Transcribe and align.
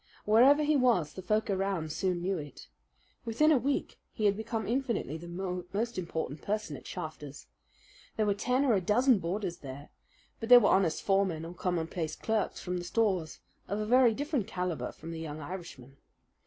Wherever 0.25 0.63
he 0.63 0.75
was 0.75 1.13
the 1.13 1.21
folk 1.21 1.47
around 1.51 1.91
soon 1.91 2.23
knew 2.23 2.39
it. 2.39 2.67
Within 3.23 3.51
a 3.51 3.59
week 3.59 3.99
he 4.11 4.25
had 4.25 4.35
become 4.35 4.67
infinitely 4.67 5.15
the 5.15 5.27
most 5.27 5.95
important 5.95 6.41
person 6.41 6.75
at 6.75 6.87
Shafter's. 6.87 7.45
There 8.17 8.25
were 8.25 8.33
ten 8.33 8.65
or 8.65 8.73
a 8.73 8.81
dozen 8.81 9.19
boarders 9.19 9.57
there; 9.57 9.91
but 10.39 10.49
they 10.49 10.57
were 10.57 10.69
honest 10.69 11.03
foremen 11.03 11.45
or 11.45 11.53
commonplace 11.53 12.15
clerks 12.15 12.59
from 12.59 12.77
the 12.79 12.83
stores, 12.83 13.41
of 13.67 13.77
a 13.77 13.85
very 13.85 14.15
different 14.15 14.47
calibre 14.47 14.91
from 14.91 15.11
the 15.11 15.19
young 15.19 15.39
Irishman. 15.39 15.97